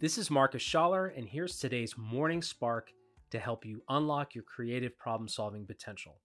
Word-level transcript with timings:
This 0.00 0.18
is 0.18 0.28
Marcus 0.28 0.60
Schaller, 0.60 1.16
and 1.16 1.28
here's 1.28 1.56
today's 1.56 1.96
morning 1.96 2.42
spark 2.42 2.90
to 3.30 3.38
help 3.38 3.64
you 3.64 3.84
unlock 3.88 4.34
your 4.34 4.42
creative 4.42 4.98
problem 4.98 5.28
solving 5.28 5.66
potential. 5.66 6.20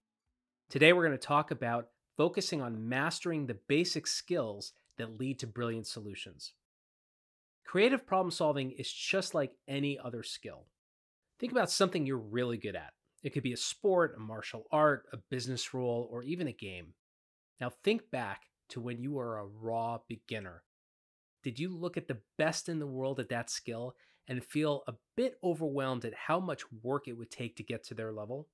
Today, 0.68 0.92
we're 0.92 1.06
going 1.06 1.16
to 1.16 1.26
talk 1.26 1.52
about 1.52 1.86
focusing 2.16 2.60
on 2.60 2.88
mastering 2.88 3.46
the 3.46 3.58
basic 3.68 4.08
skills 4.08 4.72
that 4.98 5.20
lead 5.20 5.38
to 5.38 5.46
brilliant 5.46 5.86
solutions. 5.86 6.52
Creative 7.64 8.04
problem 8.04 8.32
solving 8.32 8.72
is 8.72 8.92
just 8.92 9.34
like 9.34 9.52
any 9.68 9.96
other 10.00 10.24
skill. 10.24 10.66
Think 11.38 11.52
about 11.52 11.70
something 11.70 12.04
you're 12.04 12.18
really 12.18 12.56
good 12.56 12.74
at. 12.74 12.92
It 13.22 13.30
could 13.30 13.44
be 13.44 13.52
a 13.52 13.56
sport, 13.56 14.14
a 14.16 14.20
martial 14.20 14.64
art, 14.72 15.06
a 15.12 15.18
business 15.30 15.72
role, 15.72 16.08
or 16.10 16.24
even 16.24 16.48
a 16.48 16.52
game. 16.52 16.94
Now, 17.60 17.70
think 17.84 18.10
back 18.10 18.42
to 18.70 18.80
when 18.80 19.00
you 19.00 19.12
were 19.12 19.38
a 19.38 19.46
raw 19.46 19.98
beginner 20.08 20.64
did 21.42 21.58
you 21.58 21.74
look 21.74 21.96
at 21.96 22.08
the 22.08 22.18
best 22.36 22.68
in 22.68 22.78
the 22.78 22.86
world 22.86 23.18
at 23.18 23.28
that 23.30 23.50
skill 23.50 23.94
and 24.28 24.44
feel 24.44 24.82
a 24.86 24.94
bit 25.16 25.38
overwhelmed 25.42 26.04
at 26.04 26.14
how 26.14 26.38
much 26.38 26.62
work 26.82 27.08
it 27.08 27.16
would 27.16 27.30
take 27.30 27.56
to 27.56 27.62
get 27.62 27.84
to 27.84 27.94
their 27.94 28.12
level? 28.12 28.48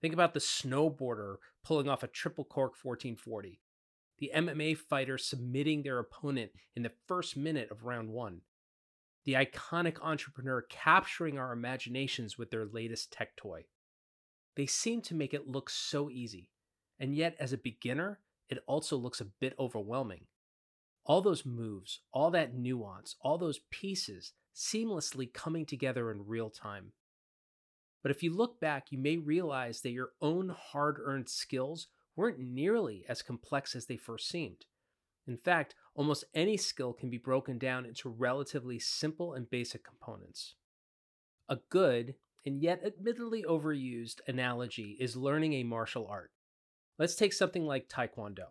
Think 0.00 0.14
about 0.14 0.34
the 0.34 0.40
snowboarder 0.40 1.36
pulling 1.62 1.88
off 1.88 2.02
a 2.02 2.08
triple 2.08 2.44
cork 2.44 2.72
1440, 2.82 3.60
the 4.18 4.32
MMA 4.34 4.76
fighter 4.76 5.18
submitting 5.18 5.82
their 5.82 5.98
opponent 5.98 6.50
in 6.74 6.82
the 6.82 6.92
first 7.06 7.36
minute 7.36 7.68
of 7.70 7.84
round 7.84 8.10
one, 8.10 8.40
the 9.24 9.34
iconic 9.34 9.98
entrepreneur 10.02 10.62
capturing 10.68 11.38
our 11.38 11.52
imaginations 11.52 12.38
with 12.38 12.50
their 12.50 12.66
latest 12.66 13.12
tech 13.12 13.36
toy. 13.36 13.66
They 14.56 14.66
seem 14.66 15.00
to 15.02 15.14
make 15.14 15.34
it 15.34 15.48
look 15.48 15.70
so 15.70 16.10
easy, 16.10 16.50
and 16.98 17.14
yet 17.14 17.36
as 17.38 17.52
a 17.52 17.58
beginner, 17.58 18.20
it 18.48 18.58
also 18.66 18.96
looks 18.96 19.20
a 19.20 19.26
bit 19.40 19.54
overwhelming 19.58 20.26
all 21.10 21.20
those 21.20 21.44
moves, 21.44 22.02
all 22.12 22.30
that 22.30 22.54
nuance, 22.54 23.16
all 23.20 23.36
those 23.36 23.58
pieces 23.72 24.32
seamlessly 24.54 25.32
coming 25.34 25.66
together 25.66 26.08
in 26.08 26.24
real 26.24 26.48
time. 26.48 26.92
But 28.00 28.12
if 28.12 28.22
you 28.22 28.32
look 28.32 28.60
back, 28.60 28.92
you 28.92 28.98
may 28.98 29.16
realize 29.16 29.80
that 29.80 29.90
your 29.90 30.10
own 30.22 30.54
hard 30.56 30.98
earned 31.04 31.28
skills 31.28 31.88
weren't 32.14 32.38
nearly 32.38 33.04
as 33.08 33.22
complex 33.22 33.74
as 33.74 33.86
they 33.86 33.96
first 33.96 34.28
seemed. 34.28 34.66
In 35.26 35.36
fact, 35.36 35.74
almost 35.96 36.26
any 36.32 36.56
skill 36.56 36.92
can 36.92 37.10
be 37.10 37.18
broken 37.18 37.58
down 37.58 37.86
into 37.86 38.08
relatively 38.08 38.78
simple 38.78 39.34
and 39.34 39.50
basic 39.50 39.82
components. 39.82 40.54
A 41.48 41.58
good, 41.70 42.14
and 42.46 42.62
yet 42.62 42.82
admittedly 42.86 43.42
overused, 43.42 44.20
analogy 44.28 44.96
is 45.00 45.16
learning 45.16 45.54
a 45.54 45.64
martial 45.64 46.06
art. 46.06 46.30
Let's 47.00 47.16
take 47.16 47.32
something 47.32 47.66
like 47.66 47.88
Taekwondo. 47.88 48.50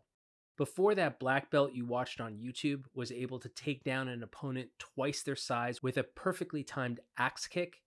Before 0.60 0.94
that 0.94 1.20
black 1.22 1.50
belt 1.52 1.72
you 1.72 1.86
watched 1.86 2.20
on 2.20 2.36
YouTube 2.36 2.84
was 2.94 3.14
able 3.14 3.40
to 3.40 3.48
take 3.48 3.82
down 3.86 4.10
an 4.10 4.22
opponent 4.22 4.72
twice 4.78 5.24
their 5.24 5.38
size 5.38 5.82
with 5.82 5.96
a 5.96 6.04
perfectly 6.04 6.66
timed 6.66 7.00
axe 7.18 7.48
kick, 7.48 7.82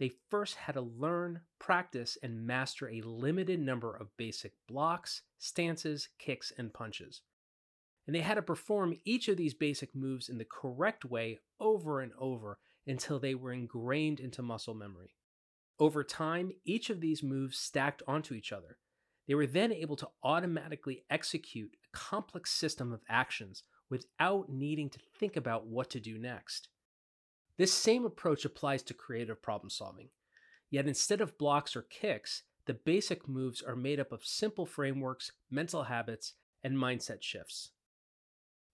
they 0.00 0.10
first 0.28 0.56
had 0.56 0.72
to 0.72 0.80
learn, 0.80 1.42
practice, 1.60 2.18
and 2.24 2.44
master 2.44 2.88
a 2.88 3.00
limited 3.02 3.60
number 3.60 3.96
of 3.96 4.16
basic 4.16 4.54
blocks, 4.66 5.22
stances, 5.38 6.08
kicks, 6.18 6.52
and 6.58 6.74
punches. 6.74 7.20
And 8.08 8.16
they 8.16 8.22
had 8.22 8.34
to 8.34 8.42
perform 8.42 8.98
each 9.04 9.28
of 9.28 9.36
these 9.36 9.54
basic 9.54 9.94
moves 9.94 10.28
in 10.28 10.38
the 10.38 10.44
correct 10.44 11.04
way 11.04 11.38
over 11.60 12.00
and 12.00 12.10
over 12.18 12.58
until 12.88 13.20
they 13.20 13.36
were 13.36 13.52
ingrained 13.52 14.18
into 14.18 14.42
muscle 14.42 14.74
memory. 14.74 15.14
Over 15.78 16.02
time, 16.02 16.50
each 16.64 16.90
of 16.90 17.00
these 17.00 17.22
moves 17.22 17.56
stacked 17.56 18.02
onto 18.08 18.34
each 18.34 18.50
other, 18.50 18.78
they 19.26 19.34
were 19.34 19.46
then 19.46 19.72
able 19.72 19.96
to 19.96 20.08
automatically 20.22 21.04
execute 21.10 21.70
a 21.74 21.96
complex 21.96 22.52
system 22.52 22.92
of 22.92 23.02
actions 23.08 23.62
without 23.90 24.48
needing 24.48 24.90
to 24.90 24.98
think 25.18 25.36
about 25.36 25.66
what 25.66 25.90
to 25.90 26.00
do 26.00 26.18
next. 26.18 26.68
This 27.58 27.72
same 27.72 28.04
approach 28.04 28.44
applies 28.44 28.82
to 28.84 28.94
creative 28.94 29.42
problem 29.42 29.70
solving. 29.70 30.08
Yet 30.70 30.86
instead 30.86 31.20
of 31.20 31.38
blocks 31.38 31.74
or 31.74 31.82
kicks, 31.82 32.42
the 32.66 32.74
basic 32.74 33.28
moves 33.28 33.62
are 33.62 33.76
made 33.76 34.00
up 34.00 34.12
of 34.12 34.24
simple 34.24 34.66
frameworks, 34.66 35.32
mental 35.50 35.84
habits, 35.84 36.34
and 36.64 36.76
mindset 36.76 37.22
shifts. 37.22 37.70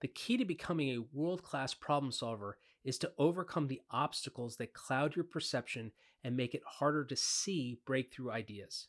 The 0.00 0.08
key 0.08 0.36
to 0.38 0.44
becoming 0.44 0.88
a 0.88 1.04
world 1.12 1.42
class 1.42 1.74
problem 1.74 2.10
solver 2.10 2.58
is 2.84 2.98
to 2.98 3.12
overcome 3.18 3.68
the 3.68 3.82
obstacles 3.90 4.56
that 4.56 4.72
cloud 4.72 5.14
your 5.14 5.24
perception 5.24 5.92
and 6.24 6.36
make 6.36 6.54
it 6.54 6.62
harder 6.66 7.04
to 7.04 7.14
see 7.14 7.78
breakthrough 7.86 8.30
ideas. 8.30 8.88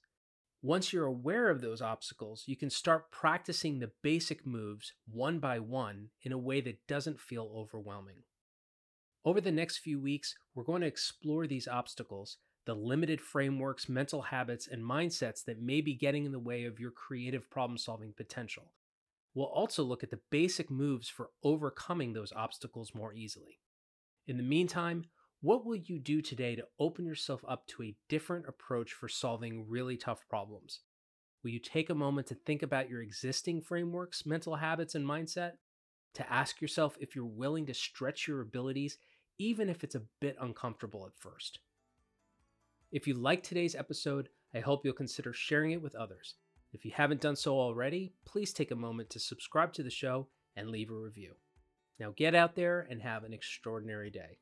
Once 0.66 0.94
you're 0.94 1.06
aware 1.06 1.50
of 1.50 1.59
those 1.59 1.81
obstacles, 1.81 2.46
you 2.47 2.56
can 2.56 2.69
start 2.69 3.12
practicing 3.12 3.79
the 3.79 3.91
basic 4.01 4.47
moves 4.47 4.94
one 5.12 5.38
by 5.38 5.59
one 5.59 6.07
in 6.22 6.31
a 6.31 6.38
way 6.38 6.62
that 6.62 6.88
doesn't 6.88 7.19
feel 7.19 7.51
overwhelming. 7.53 8.24
Over 9.25 9.41
the 9.41 9.51
next 9.51 9.79
few 9.79 10.00
weeks, 10.00 10.35
we're 10.56 10.63
going 10.63 10.79
to 10.79 10.88
explore 10.88 11.47
these 11.47 11.68
obstacles, 11.68 12.38
the 12.66 12.75
limited 12.75 13.19
frameworks, 13.19 13.90
mental 13.90 14.22
habits, 14.22 14.66
and 14.66 14.81
mindsets 14.81 15.44
that 15.44 15.62
may 15.62 15.81
be 15.81 15.96
getting 15.96 16.25
in 16.25 16.31
the 16.31 16.40
way 16.40 16.63
of 16.63 16.80
your 16.80 16.91
creative 16.91 17.50
problem 17.50 17.78
solving 17.78 18.13
potential. 18.16 18.72
We'll 19.35 19.47
also 19.47 19.84
look 19.84 20.01
at 20.01 20.12
the 20.12 20.22
basic 20.30 20.72
moves 20.72 21.09
for 21.09 21.31
overcoming 21.44 22.13
those 22.13 22.31
obstacles 22.34 22.95
more 22.95 23.13
easily. 23.13 23.59
In 24.28 24.38
the 24.38 24.44
meantime, 24.44 25.07
what 25.43 25.65
will 25.65 25.75
you 25.75 25.99
do 25.99 26.21
today 26.21 26.55
to 26.55 26.65
open 26.79 27.05
yourself 27.05 27.43
up 27.45 27.67
to 27.67 27.83
a 27.83 27.95
different 28.07 28.47
approach 28.47 28.93
for 28.93 29.09
solving 29.09 29.67
really 29.67 29.97
tough 29.97 30.25
problems? 30.29 30.79
Will 31.43 31.51
you 31.51 31.59
take 31.59 31.89
a 31.89 31.95
moment 31.95 32.27
to 32.27 32.35
think 32.35 32.63
about 32.63 32.89
your 32.89 33.01
existing 33.01 33.59
frameworks, 33.59 34.25
mental 34.25 34.55
habits, 34.55 34.95
and 34.95 35.05
mindset? 35.05 35.51
To 36.13 36.31
ask 36.31 36.61
yourself 36.61 36.95
if 37.01 37.13
you're 37.13 37.25
willing 37.25 37.65
to 37.65 37.73
stretch 37.73 38.25
your 38.25 38.39
abilities, 38.39 38.97
even 39.37 39.67
if 39.67 39.83
it's 39.83 39.95
a 39.95 40.03
bit 40.21 40.37
uncomfortable 40.39 41.05
at 41.05 41.19
first. 41.19 41.59
If 42.93 43.05
you 43.05 43.13
liked 43.13 43.45
today's 43.45 43.75
episode, 43.75 44.29
I 44.55 44.61
hope 44.61 44.85
you'll 44.85 44.93
consider 44.93 45.33
sharing 45.33 45.71
it 45.71 45.81
with 45.81 45.93
others. 45.93 46.35
If 46.71 46.85
you 46.85 46.91
haven't 46.95 47.19
done 47.19 47.35
so 47.35 47.59
already, 47.59 48.13
please 48.23 48.53
take 48.53 48.71
a 48.71 48.77
moment 48.77 49.09
to 49.09 49.19
subscribe 49.19 49.73
to 49.73 49.83
the 49.83 49.89
show 49.89 50.29
and 50.55 50.69
leave 50.69 50.89
a 50.89 50.95
review. 50.95 51.33
Now 51.99 52.13
get 52.15 52.33
out 52.33 52.55
there 52.55 52.87
and 52.89 53.01
have 53.01 53.25
an 53.25 53.33
extraordinary 53.33 54.09
day. 54.09 54.37